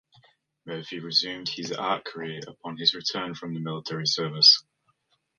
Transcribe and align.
Murphy 0.65 0.99
resumed 0.99 1.47
his 1.49 1.71
art 1.71 2.03
career 2.03 2.41
upon 2.47 2.75
his 2.75 2.95
return 2.95 3.35
from 3.35 3.61
military 3.61 4.07
service. 4.07 4.63